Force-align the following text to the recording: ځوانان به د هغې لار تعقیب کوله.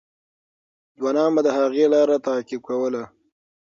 ځوانان 0.97 1.29
به 1.35 1.41
د 1.45 1.49
هغې 1.57 1.85
لار 1.93 2.09
تعقیب 2.27 2.61
کوله. 2.67 3.03